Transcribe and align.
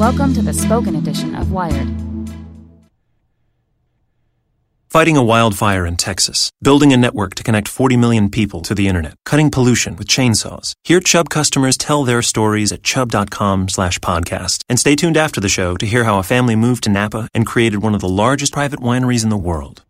Welcome 0.00 0.32
to 0.32 0.40
the 0.40 0.54
spoken 0.54 0.96
edition 0.96 1.34
of 1.34 1.52
Wired. 1.52 1.86
Fighting 4.88 5.18
a 5.18 5.22
wildfire 5.22 5.84
in 5.84 5.98
Texas, 5.98 6.50
building 6.62 6.90
a 6.94 6.96
network 6.96 7.34
to 7.34 7.42
connect 7.42 7.68
40 7.68 7.98
million 7.98 8.30
people 8.30 8.62
to 8.62 8.74
the 8.74 8.88
internet, 8.88 9.14
cutting 9.26 9.50
pollution 9.50 9.96
with 9.96 10.08
chainsaws. 10.08 10.72
Hear 10.84 11.00
Chubb 11.00 11.28
customers 11.28 11.76
tell 11.76 12.04
their 12.04 12.22
stories 12.22 12.72
at 12.72 12.82
chubb.com 12.82 13.68
slash 13.68 13.98
podcast. 13.98 14.62
And 14.70 14.80
stay 14.80 14.96
tuned 14.96 15.18
after 15.18 15.38
the 15.38 15.50
show 15.50 15.76
to 15.76 15.84
hear 15.84 16.04
how 16.04 16.18
a 16.18 16.22
family 16.22 16.56
moved 16.56 16.84
to 16.84 16.90
Napa 16.90 17.28
and 17.34 17.46
created 17.46 17.82
one 17.82 17.94
of 17.94 18.00
the 18.00 18.08
largest 18.08 18.54
private 18.54 18.80
wineries 18.80 19.22
in 19.22 19.28
the 19.28 19.36
world. 19.36 19.82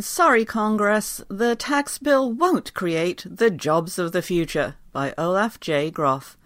Sorry, 0.00 0.44
Congress, 0.44 1.22
the 1.28 1.54
tax 1.54 1.98
bill 1.98 2.32
won't 2.32 2.74
create 2.74 3.24
the 3.30 3.48
jobs 3.48 3.96
of 3.96 4.10
the 4.10 4.22
future 4.22 4.74
by 4.90 5.14
Olaf 5.16 5.60
J. 5.60 5.92
Groth. 5.92 6.36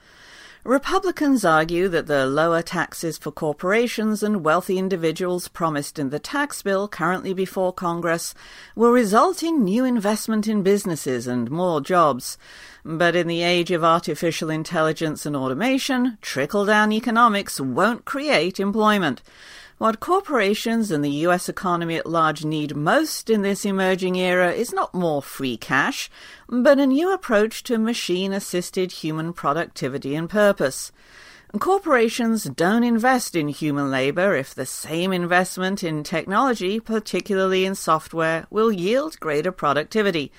Republicans 0.67 1.45
argue 1.45 1.87
that 1.87 2.09
the 2.09 2.27
lower 2.27 2.61
taxes 2.61 3.17
for 3.17 3.31
corporations 3.31 4.21
and 4.21 4.45
wealthy 4.45 4.79
individuals 4.79 5.47
promised 5.47 5.97
in 5.97 6.11
the 6.11 6.19
tax 6.19 6.61
bill 6.61 6.89
currently 6.89 7.33
before 7.33 7.73
Congress 7.73 8.35
will 8.75 8.91
result 8.91 9.45
in 9.45 9.63
new 9.63 9.85
investment 9.85 10.49
in 10.49 10.65
businesses 10.65 11.29
and 11.29 11.53
more 11.53 11.81
jobs. 11.81 12.37
But 12.85 13.15
in 13.15 13.29
the 13.29 13.43
age 13.43 13.71
of 13.71 13.85
artificial 13.85 14.51
intelligence 14.51 15.25
and 15.25 15.37
automation, 15.37 16.19
trickle 16.21 16.67
down 16.67 16.91
economics 16.91 17.61
won't 17.61 18.05
create 18.05 18.59
employment. 18.59 19.23
What 19.79 20.01
corporations 20.01 20.91
and 20.91 21.05
the 21.05 21.27
US 21.27 21.51
economy 21.51 21.97
at 21.97 22.07
large 22.07 22.47
need 22.47 22.75
most 22.75 23.29
in 23.29 23.43
this 23.43 23.67
emerging 23.67 24.17
era 24.17 24.51
is 24.51 24.73
not 24.73 24.95
more 24.95 25.21
free 25.21 25.59
cash, 25.59 26.09
but 26.49 26.79
a 26.79 26.87
new 26.87 27.13
approach 27.13 27.63
to 27.65 27.77
machine 27.77 28.33
assisted 28.33 28.91
human 28.91 29.35
productivity 29.35 30.15
and 30.15 30.31
purpose. 30.31 30.93
Corporations 31.59 32.45
don't 32.45 32.85
invest 32.85 33.37
in 33.37 33.49
human 33.49 33.91
labor 33.91 34.35
if 34.35 34.55
the 34.55 34.65
same 34.65 35.13
investment 35.13 35.85
in 35.85 36.03
technology, 36.03 36.81
particularly 36.81 37.67
in 37.67 37.75
software, 37.75 38.47
will 38.49 38.73
yield 38.73 39.21
greater 39.21 39.53
productivity. 39.53 40.33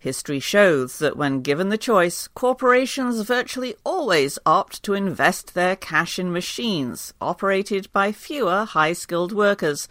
History 0.00 0.40
shows 0.40 0.98
that 0.98 1.18
when 1.18 1.42
given 1.42 1.68
the 1.68 1.76
choice, 1.76 2.26
corporations 2.28 3.20
virtually 3.20 3.74
always 3.84 4.38
opt 4.46 4.82
to 4.84 4.94
invest 4.94 5.52
their 5.52 5.76
cash 5.76 6.18
in 6.18 6.32
machines 6.32 7.12
operated 7.20 7.92
by 7.92 8.10
fewer 8.10 8.64
high 8.64 8.94
skilled 8.94 9.30
workers, 9.30 9.88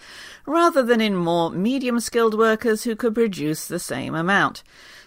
rather 0.47 0.81
than 0.81 0.99
in 0.99 1.15
more 1.15 1.51
medium 1.51 1.99
skilled 1.99 2.35
workers 2.35 2.85
who 2.85 2.95
could 2.95 3.13
produce 3.13 3.67
the 3.67 3.77
same 3.77 4.15
amount. 4.15 4.63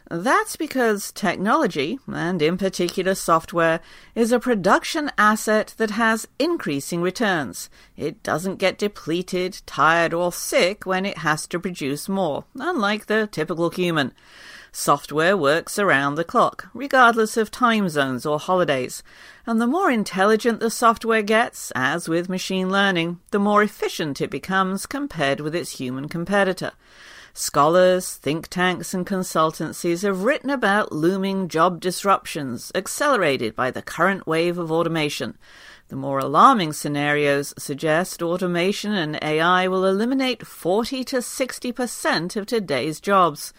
That's 0.08 0.54
because 0.54 1.10
technology, 1.10 1.98
and 2.06 2.40
in 2.40 2.56
particular 2.56 3.16
software, 3.16 3.80
is 4.14 4.30
a 4.30 4.38
production 4.38 5.10
asset 5.18 5.74
that 5.78 5.90
has 5.90 6.28
increasing 6.38 7.02
returns. 7.02 7.68
It 7.96 8.22
doesn't 8.22 8.60
get 8.60 8.78
depleted, 8.78 9.62
tired, 9.66 10.14
or 10.14 10.32
sick 10.32 10.86
when 10.86 11.04
it 11.04 11.18
has 11.18 11.48
to 11.48 11.58
produce 11.58 12.08
more, 12.08 12.44
unlike 12.54 13.06
the 13.06 13.26
typical 13.26 13.70
human. 13.70 14.12
Software 14.74 15.36
works 15.36 15.78
around 15.78 16.14
the 16.14 16.24
clock, 16.24 16.68
regardless 16.72 17.36
of 17.36 17.50
time 17.50 17.90
zones 17.90 18.24
or 18.24 18.38
holidays. 18.38 19.02
And 19.46 19.60
the 19.60 19.66
more 19.66 19.90
intelligent 19.90 20.60
the 20.60 20.70
software 20.70 21.20
gets, 21.20 21.70
as 21.74 22.08
with 22.08 22.30
machine 22.30 22.70
learning, 22.70 23.20
the 23.32 23.38
more 23.38 23.62
efficient 23.62 24.22
it 24.22 24.30
becomes 24.30 24.86
compared 24.86 25.40
with 25.40 25.54
its 25.54 25.78
human 25.78 26.08
competitor. 26.08 26.72
Scholars, 27.34 28.14
think 28.14 28.48
tanks, 28.48 28.94
and 28.94 29.06
consultancies 29.06 30.02
have 30.04 30.24
written 30.24 30.48
about 30.48 30.90
looming 30.90 31.48
job 31.48 31.78
disruptions 31.78 32.72
accelerated 32.74 33.54
by 33.54 33.70
the 33.70 33.82
current 33.82 34.26
wave 34.26 34.56
of 34.56 34.72
automation. 34.72 35.36
The 35.88 35.96
more 35.96 36.18
alarming 36.18 36.72
scenarios 36.72 37.52
suggest 37.58 38.22
automation 38.22 38.94
and 38.94 39.18
AI 39.22 39.68
will 39.68 39.84
eliminate 39.84 40.46
40 40.46 41.04
to 41.04 41.16
60% 41.18 42.36
of 42.36 42.46
today's 42.46 43.00
jobs. 43.00 43.52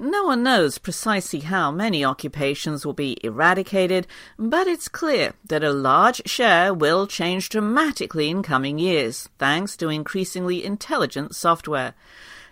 No 0.00 0.22
one 0.22 0.44
knows 0.44 0.78
precisely 0.78 1.40
how 1.40 1.72
many 1.72 2.04
occupations 2.04 2.86
will 2.86 2.92
be 2.92 3.16
eradicated, 3.24 4.06
but 4.38 4.68
it's 4.68 4.86
clear 4.86 5.32
that 5.48 5.64
a 5.64 5.72
large 5.72 6.22
share 6.24 6.72
will 6.72 7.08
change 7.08 7.48
dramatically 7.48 8.30
in 8.30 8.44
coming 8.44 8.78
years, 8.78 9.28
thanks 9.38 9.76
to 9.78 9.88
increasingly 9.88 10.64
intelligent 10.64 11.34
software. 11.34 11.94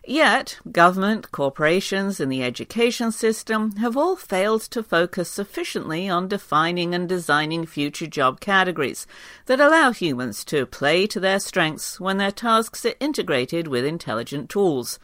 Yet, 0.05 0.59
government, 0.73 1.31
corporations, 1.31 2.19
and 2.19 2.33
the 2.33 2.43
education 2.43 3.13
system 3.13 3.77
have 3.77 3.97
all 3.97 4.17
failed 4.17 4.63
to 4.63 4.83
focus 4.83 5.31
sufficiently 5.31 6.09
on 6.09 6.27
defining 6.27 6.97
and 6.97 7.09
designing 7.09 7.65
future 7.65 8.09
job 8.09 8.41
categories 8.41 9.07
that 9.47 9.61
allow 9.61 9.93
humans 9.93 10.45
to 10.47 10.67
play 10.67 11.07
to 11.09 11.21
their 11.21 11.39
strengths 11.39 12.01
when 12.01 12.19
their 12.19 12.33
tasks 12.33 12.85
are 12.85 12.95
integrated 12.99 13.69
with 13.69 13.85
intelligent 13.85 14.51
tools. 14.51 14.99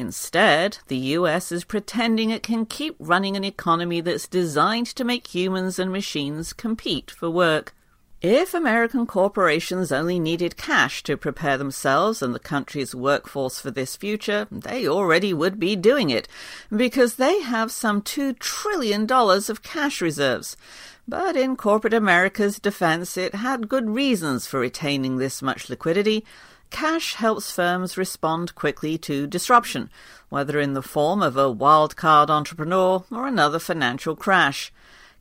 Instead, 0.00 0.78
the 0.88 0.96
US 1.18 1.52
is 1.52 1.62
pretending 1.64 2.30
it 2.30 2.42
can 2.42 2.64
keep 2.64 2.96
running 2.98 3.36
an 3.36 3.44
economy 3.44 4.00
that's 4.00 4.26
designed 4.26 4.86
to 4.86 5.04
make 5.04 5.34
humans 5.34 5.78
and 5.78 5.92
machines 5.92 6.54
compete 6.54 7.10
for 7.10 7.28
work. 7.28 7.74
If 8.22 8.54
American 8.54 9.06
corporations 9.06 9.92
only 9.92 10.18
needed 10.18 10.56
cash 10.56 11.02
to 11.02 11.18
prepare 11.18 11.58
themselves 11.58 12.22
and 12.22 12.34
the 12.34 12.38
country's 12.38 12.94
workforce 12.94 13.60
for 13.60 13.70
this 13.70 13.94
future, 13.94 14.46
they 14.50 14.88
already 14.88 15.34
would 15.34 15.60
be 15.60 15.76
doing 15.76 16.08
it, 16.08 16.26
because 16.74 17.16
they 17.16 17.42
have 17.42 17.70
some 17.70 18.00
$2 18.00 18.38
trillion 18.38 19.06
of 19.10 19.62
cash 19.62 20.00
reserves. 20.00 20.56
But 21.06 21.36
in 21.36 21.56
corporate 21.56 21.92
America's 21.92 22.58
defense, 22.58 23.18
it 23.18 23.34
had 23.34 23.68
good 23.68 23.90
reasons 23.90 24.46
for 24.46 24.60
retaining 24.60 25.18
this 25.18 25.42
much 25.42 25.68
liquidity. 25.68 26.24
Cash 26.70 27.14
helps 27.14 27.50
firms 27.50 27.98
respond 27.98 28.54
quickly 28.54 28.96
to 28.98 29.26
disruption, 29.26 29.90
whether 30.28 30.58
in 30.60 30.74
the 30.74 30.82
form 30.82 31.20
of 31.20 31.36
a 31.36 31.52
wildcard 31.52 32.30
entrepreneur 32.30 33.04
or 33.10 33.26
another 33.26 33.58
financial 33.58 34.16
crash. 34.16 34.72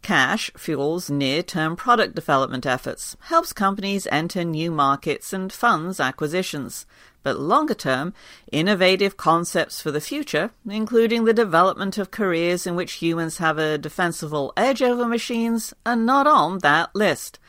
Cash 0.02 0.50
fuels 0.56 1.10
near 1.10 1.44
term 1.44 1.76
product 1.76 2.16
development 2.16 2.66
efforts, 2.66 3.18
helps 3.22 3.52
companies 3.52 4.08
enter 4.12 4.44
new 4.46 4.72
markets, 4.72 5.34
and 5.34 5.52
funds 5.52 6.00
acquisitions. 6.00 6.86
But 7.22 7.40
longer 7.40 7.74
term, 7.74 8.14
innovative 8.52 9.18
concepts 9.18 9.82
for 9.82 9.92
the 9.92 10.00
future, 10.00 10.52
including 10.70 11.26
the 11.26 11.34
development 11.34 11.98
of 11.98 12.12
careers 12.12 12.66
in 12.66 12.76
which 12.76 12.94
humans 12.94 13.40
have 13.40 13.58
a 13.58 13.78
defensible 13.78 14.54
edge 14.56 14.82
over 14.82 15.06
machines, 15.06 15.74
are 15.86 15.98
not 15.98 16.28
on 16.28 16.60
that 16.60 16.96
list. 16.96 17.40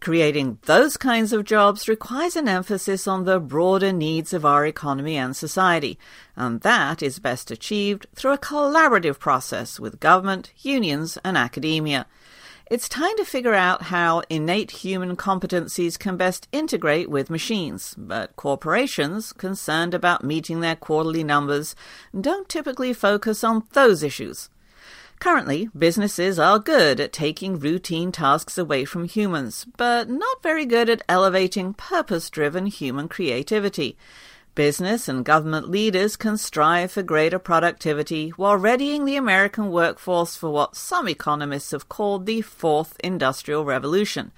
Creating 0.00 0.58
those 0.62 0.96
kinds 0.96 1.30
of 1.30 1.44
jobs 1.44 1.86
requires 1.86 2.34
an 2.34 2.48
emphasis 2.48 3.06
on 3.06 3.24
the 3.24 3.38
broader 3.38 3.92
needs 3.92 4.32
of 4.32 4.46
our 4.46 4.64
economy 4.64 5.14
and 5.18 5.36
society, 5.36 5.98
and 6.34 6.62
that 6.62 7.02
is 7.02 7.18
best 7.18 7.50
achieved 7.50 8.06
through 8.14 8.32
a 8.32 8.38
collaborative 8.38 9.18
process 9.18 9.78
with 9.78 10.00
government, 10.00 10.54
unions, 10.56 11.18
and 11.22 11.36
academia. 11.36 12.06
It's 12.70 12.88
time 12.88 13.14
to 13.18 13.26
figure 13.26 13.52
out 13.52 13.82
how 13.82 14.22
innate 14.30 14.70
human 14.70 15.16
competencies 15.16 15.98
can 15.98 16.16
best 16.16 16.48
integrate 16.50 17.10
with 17.10 17.28
machines, 17.28 17.94
but 17.98 18.36
corporations, 18.36 19.34
concerned 19.34 19.92
about 19.92 20.24
meeting 20.24 20.60
their 20.60 20.76
quarterly 20.76 21.24
numbers, 21.24 21.74
don't 22.18 22.48
typically 22.48 22.94
focus 22.94 23.44
on 23.44 23.64
those 23.72 24.02
issues. 24.02 24.48
Currently, 25.20 25.68
businesses 25.76 26.38
are 26.38 26.58
good 26.58 26.98
at 26.98 27.12
taking 27.12 27.58
routine 27.58 28.10
tasks 28.10 28.56
away 28.56 28.86
from 28.86 29.04
humans, 29.04 29.66
but 29.76 30.08
not 30.08 30.42
very 30.42 30.64
good 30.64 30.88
at 30.88 31.02
elevating 31.10 31.74
purpose 31.74 32.30
driven 32.30 32.64
human 32.64 33.06
creativity. 33.06 33.98
Business 34.54 35.08
and 35.08 35.22
government 35.22 35.68
leaders 35.68 36.16
can 36.16 36.38
strive 36.38 36.92
for 36.92 37.02
greater 37.02 37.38
productivity 37.38 38.30
while 38.30 38.56
readying 38.56 39.04
the 39.04 39.16
American 39.16 39.70
workforce 39.70 40.36
for 40.36 40.48
what 40.50 40.74
some 40.74 41.06
economists 41.06 41.72
have 41.72 41.90
called 41.90 42.24
the 42.24 42.40
Fourth 42.40 42.96
Industrial 43.04 43.62
Revolution. 43.62 44.32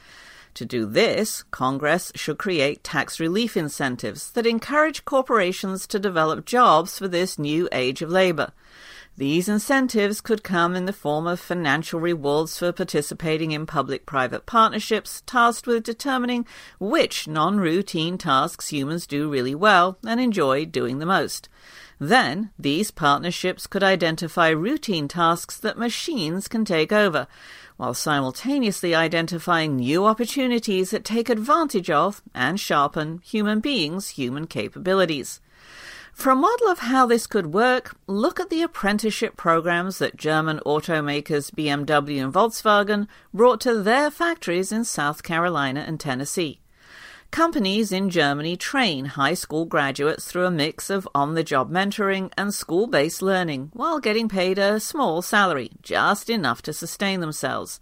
To 0.54 0.64
do 0.66 0.84
this, 0.84 1.44
Congress 1.52 2.10
should 2.16 2.38
create 2.38 2.82
tax 2.82 3.20
relief 3.20 3.56
incentives 3.56 4.32
that 4.32 4.46
encourage 4.46 5.04
corporations 5.04 5.86
to 5.86 6.00
develop 6.00 6.44
jobs 6.44 6.98
for 6.98 7.06
this 7.06 7.38
new 7.38 7.68
age 7.70 8.02
of 8.02 8.10
labor. 8.10 8.52
These 9.18 9.46
incentives 9.46 10.22
could 10.22 10.42
come 10.42 10.74
in 10.74 10.86
the 10.86 10.92
form 10.92 11.26
of 11.26 11.38
financial 11.38 12.00
rewards 12.00 12.56
for 12.58 12.72
participating 12.72 13.50
in 13.50 13.66
public 13.66 14.06
private 14.06 14.46
partnerships 14.46 15.22
tasked 15.26 15.66
with 15.66 15.84
determining 15.84 16.46
which 16.80 17.28
non 17.28 17.58
routine 17.58 18.16
tasks 18.16 18.68
humans 18.68 19.06
do 19.06 19.30
really 19.30 19.54
well 19.54 19.98
and 20.06 20.18
enjoy 20.18 20.64
doing 20.64 20.98
the 20.98 21.04
most. 21.04 21.50
Then, 21.98 22.52
these 22.58 22.90
partnerships 22.90 23.66
could 23.66 23.82
identify 23.82 24.48
routine 24.48 25.08
tasks 25.08 25.58
that 25.58 25.76
machines 25.76 26.48
can 26.48 26.64
take 26.64 26.90
over, 26.90 27.26
while 27.76 27.92
simultaneously 27.92 28.94
identifying 28.94 29.76
new 29.76 30.06
opportunities 30.06 30.90
that 30.90 31.04
take 31.04 31.28
advantage 31.28 31.90
of 31.90 32.22
and 32.34 32.58
sharpen 32.58 33.20
human 33.22 33.60
beings' 33.60 34.08
human 34.08 34.46
capabilities. 34.46 35.41
For 36.12 36.30
a 36.30 36.36
model 36.36 36.68
of 36.68 36.80
how 36.80 37.06
this 37.06 37.26
could 37.26 37.52
work, 37.52 37.96
look 38.06 38.38
at 38.38 38.48
the 38.48 38.62
apprenticeship 38.62 39.36
programs 39.36 39.98
that 39.98 40.16
German 40.16 40.60
automakers 40.64 41.50
BMW 41.50 42.22
and 42.22 42.32
Volkswagen 42.32 43.08
brought 43.34 43.60
to 43.62 43.82
their 43.82 44.10
factories 44.10 44.70
in 44.70 44.84
South 44.84 45.22
Carolina 45.22 45.84
and 45.86 45.98
Tennessee. 45.98 46.60
Companies 47.32 47.92
in 47.92 48.10
Germany 48.10 48.56
train 48.56 49.06
high 49.06 49.32
school 49.32 49.64
graduates 49.64 50.26
through 50.26 50.44
a 50.44 50.50
mix 50.50 50.90
of 50.90 51.08
on 51.14 51.34
the 51.34 51.42
job 51.42 51.70
mentoring 51.70 52.30
and 52.36 52.52
school 52.52 52.86
based 52.86 53.22
learning 53.22 53.70
while 53.72 54.00
getting 54.00 54.28
paid 54.28 54.58
a 54.58 54.78
small 54.78 55.22
salary, 55.22 55.70
just 55.80 56.28
enough 56.28 56.60
to 56.60 56.74
sustain 56.74 57.20
themselves. 57.20 57.80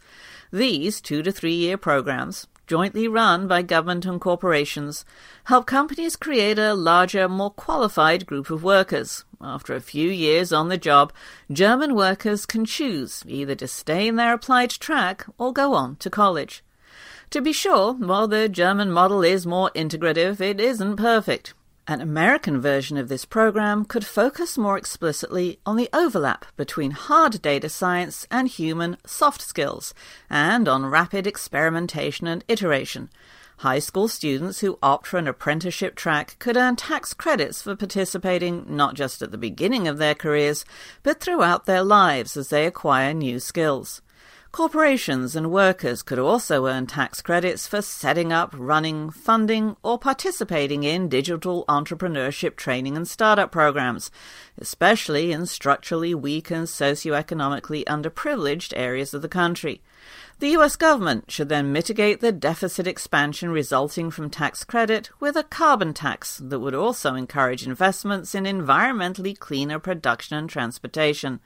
These 0.53 1.01
two 1.01 1.25
to 1.25 1.33
three 1.33 1.55
year 1.55 1.77
programs 1.77 2.47
jointly 2.71 3.09
run 3.09 3.49
by 3.49 3.63
government 3.63 4.07
and 4.07 4.21
corporations, 4.21 5.05
help 5.47 5.67
companies 5.67 6.15
create 6.15 6.57
a 6.57 6.73
larger, 6.73 7.29
more 7.29 7.51
qualified 7.51 8.25
group 8.27 8.49
of 8.49 8.63
workers. 8.63 9.25
After 9.41 9.75
a 9.75 9.81
few 9.81 10.09
years 10.09 10.53
on 10.53 10.69
the 10.69 10.79
job, 10.79 11.13
German 11.51 11.97
workers 11.97 12.47
can 12.47 12.65
choose 12.65 13.25
either 13.27 13.57
to 13.57 13.67
stay 13.67 14.07
in 14.07 14.15
their 14.15 14.33
applied 14.33 14.71
track 14.71 15.27
or 15.37 15.53
go 15.53 15.75
on 15.75 15.97
to 15.97 16.09
college. 16.09 16.63
To 17.31 17.41
be 17.41 17.53
sure, 17.53 17.93
while 17.95 18.29
the 18.29 18.49
German 18.49 18.93
model 18.93 19.25
is 19.25 19.45
more 19.49 19.73
integrative, 19.75 20.41
it 20.41 20.61
isn't 20.61 20.95
perfect. 20.95 21.55
An 21.89 22.01
American 22.01 22.61
version 22.61 22.97
of 22.97 23.09
this 23.09 23.25
program 23.25 23.85
could 23.85 24.05
focus 24.07 24.57
more 24.57 24.77
explicitly 24.79 25.59
on 25.67 25.77
the 25.77 25.89
overlap 25.93 26.47
between 26.57 26.93
hard 26.93 27.43
data 27.43 27.69
science 27.69 28.27
and 28.31 28.49
human 28.49 28.97
soft 29.05 29.41
skills, 29.41 29.93
and 30.29 30.69
on 30.69 30.87
rapid 30.87 31.27
experimentation 31.27 32.27
and 32.27 32.45
iteration. 32.49 33.09
High 33.59 33.81
school 33.81 34.09
students 34.09 34.61
who 34.61 34.79
opt 34.83 35.07
for 35.07 35.19
an 35.19 35.29
apprenticeship 35.29 35.95
track 35.95 36.37
could 36.39 36.57
earn 36.57 36.77
tax 36.77 37.13
credits 37.13 37.61
for 37.63 37.77
participating 37.77 38.65
not 38.69 38.95
just 38.95 39.21
at 39.21 39.33
the 39.33 39.39
beginning 39.39 39.89
of 39.89 39.99
their 39.99 40.15
careers, 40.15 40.65
but 41.03 41.21
throughout 41.21 41.67
their 41.67 41.83
lives 41.83 42.37
as 42.37 42.49
they 42.49 42.67
acquire 42.67 43.13
new 43.13 43.39
skills. 43.39 44.01
Corporations 44.53 45.37
and 45.37 45.53
workers 45.53 46.03
could 46.03 46.19
also 46.19 46.67
earn 46.67 46.85
tax 46.85 47.23
credits 47.23 47.69
for 47.69 47.81
setting 47.81 48.33
up, 48.33 48.53
running, 48.59 49.09
funding, 49.09 49.77
or 49.85 49.97
participating 49.97 50.83
in 50.83 51.09
digital 51.09 51.65
entrepreneurship 51.69 52.57
training 52.57 52.97
and 52.97 53.07
startup 53.07 53.53
programs, 53.53 54.11
especially 54.59 55.31
in 55.31 55.47
structurally 55.47 56.17
weak 56.17 56.51
and 56.51 56.67
socioeconomically 56.67 57.85
underprivileged 57.85 58.73
areas 58.75 59.15
of 59.15 59.23
the 59.23 59.29
country. 59.29 59.83
The 60.41 60.49
US 60.59 60.75
government 60.75 61.31
should 61.31 61.49
then 61.49 61.73
mitigate 61.73 62.19
the 62.21 62.33
deficit 62.33 62.89
expansion 62.89 63.51
resulting 63.51 64.11
from 64.11 64.31
tax 64.31 64.65
credit 64.65 65.11
with 65.21 65.37
a 65.37 65.45
carbon 65.45 65.95
tax 65.95 66.39
that 66.43 66.59
would 66.59 66.75
also 66.75 67.15
encourage 67.15 67.65
investments 67.65 68.35
in 68.35 68.45
environmentally 68.45 69.39
cleaner 69.39 69.79
production 69.79 70.37
and 70.37 70.51
transportation. 70.51 71.39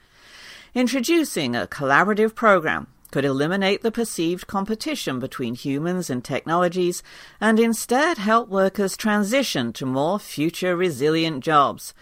Introducing 0.73 1.55
a 1.55 1.67
collaborative 1.67 2.33
program 2.33 2.87
could 3.11 3.25
eliminate 3.25 3.81
the 3.81 3.91
perceived 3.91 4.47
competition 4.47 5.19
between 5.19 5.55
humans 5.55 6.09
and 6.09 6.23
technologies 6.23 7.03
and 7.39 7.59
instead 7.59 8.17
help 8.17 8.49
workers 8.49 8.97
transition 8.97 9.71
to 9.73 9.85
more 9.85 10.19
future 10.19 10.75
resilient 10.75 11.43
jobs. 11.43 11.93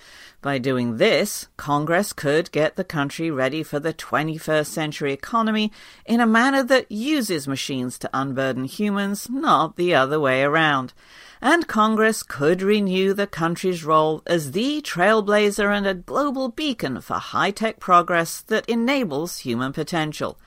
By 0.43 0.57
doing 0.57 0.97
this, 0.97 1.47
Congress 1.55 2.11
could 2.11 2.51
get 2.51 2.75
the 2.75 2.83
country 2.83 3.31
ready 3.31 3.63
for 3.63 3.79
the 3.79 3.93
21st 3.93 4.67
century 4.67 5.13
economy 5.13 5.71
in 6.05 6.19
a 6.19 6.27
manner 6.27 6.63
that 6.63 6.91
uses 6.91 7.47
machines 7.47 7.97
to 7.99 8.09
unburden 8.13 8.65
humans, 8.65 9.29
not 9.29 9.77
the 9.77 9.95
other 9.95 10.19
way 10.19 10.43
around. 10.43 10.93
And 11.41 11.67
Congress 11.67 12.23
could 12.23 12.61
renew 12.61 13.13
the 13.13 13.25
country's 13.25 13.85
role 13.85 14.21
as 14.25 14.51
the 14.51 14.81
trailblazer 14.81 15.73
and 15.73 15.87
a 15.87 15.93
global 15.93 16.49
beacon 16.49 16.99
for 16.99 17.15
high 17.15 17.51
tech 17.51 17.79
progress 17.79 18.41
that 18.41 18.67
enables 18.67 19.39
human 19.39 19.71
potential. 19.71 20.37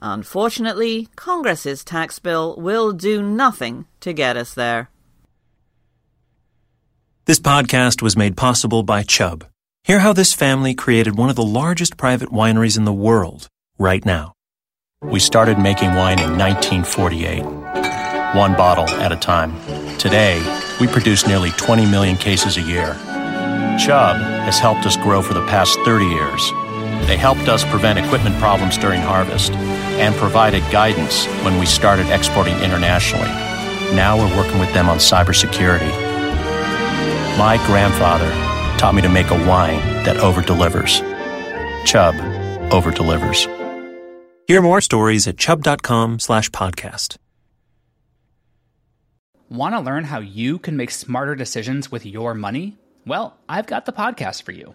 Unfortunately, 0.00 1.08
Congress's 1.14 1.84
tax 1.84 2.18
bill 2.18 2.56
will 2.56 2.92
do 2.92 3.22
nothing 3.22 3.86
to 4.00 4.12
get 4.12 4.36
us 4.36 4.54
there. 4.54 4.88
This 7.26 7.38
podcast 7.38 8.00
was 8.00 8.16
made 8.16 8.36
possible 8.36 8.82
by 8.82 9.02
Chubb. 9.02 9.44
Hear 9.84 10.00
how 10.00 10.12
this 10.12 10.32
family 10.32 10.74
created 10.74 11.16
one 11.16 11.28
of 11.30 11.36
the 11.36 11.44
largest 11.44 11.96
private 11.96 12.30
wineries 12.30 12.78
in 12.78 12.84
the 12.84 12.92
world 12.92 13.46
right 13.78 14.04
now. 14.04 14.32
We 15.02 15.20
started 15.20 15.58
making 15.58 15.94
wine 15.94 16.18
in 16.18 16.36
1948, 16.36 17.44
one 18.36 18.54
bottle 18.54 18.88
at 19.00 19.12
a 19.12 19.16
time. 19.16 19.54
Today, 19.98 20.40
we 20.80 20.86
produce 20.86 21.26
nearly 21.26 21.50
20 21.52 21.86
million 21.86 22.16
cases 22.16 22.56
a 22.56 22.62
year. 22.62 22.94
Chubb 23.78 24.16
has 24.16 24.58
helped 24.58 24.84
us 24.86 24.96
grow 24.96 25.22
for 25.22 25.34
the 25.34 25.46
past 25.46 25.78
30 25.84 26.06
years 26.06 26.52
they 27.06 27.16
helped 27.16 27.48
us 27.48 27.64
prevent 27.64 27.98
equipment 27.98 28.36
problems 28.38 28.78
during 28.78 29.00
harvest 29.00 29.52
and 29.52 30.14
provided 30.14 30.62
guidance 30.70 31.26
when 31.44 31.58
we 31.58 31.66
started 31.66 32.08
exporting 32.10 32.56
internationally. 32.58 33.28
Now 33.94 34.16
we're 34.16 34.36
working 34.36 34.60
with 34.60 34.72
them 34.72 34.88
on 34.88 34.98
cybersecurity. 34.98 35.90
My 37.38 37.56
grandfather 37.66 38.30
taught 38.78 38.94
me 38.94 39.02
to 39.02 39.08
make 39.08 39.30
a 39.30 39.46
wine 39.46 39.80
that 40.04 40.18
over-delivers. 40.18 41.00
Chubb 41.84 42.14
over-delivers. 42.72 43.46
Hear 44.46 44.62
more 44.62 44.80
stories 44.80 45.26
at 45.26 45.36
chubb.com 45.36 46.18
slash 46.18 46.50
podcast. 46.50 47.16
Want 49.48 49.74
to 49.74 49.80
learn 49.80 50.04
how 50.04 50.20
you 50.20 50.58
can 50.58 50.76
make 50.76 50.90
smarter 50.90 51.34
decisions 51.34 51.90
with 51.90 52.06
your 52.06 52.34
money? 52.34 52.78
Well, 53.06 53.36
I've 53.48 53.66
got 53.66 53.86
the 53.86 53.92
podcast 53.92 54.42
for 54.42 54.52
you. 54.52 54.74